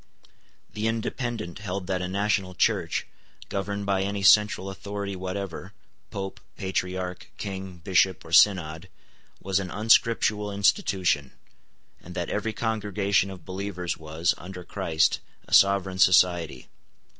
[0.73, 3.05] The Independent held that a national Church,
[3.49, 5.73] governed by any central authority whatever,
[6.09, 8.89] Pope, Patriarch, King, Bishop, or Synod,
[9.43, 11.33] was an unscriptural institution,
[12.01, 16.67] and that every congregation of believers was, under Christ, a sovereign society.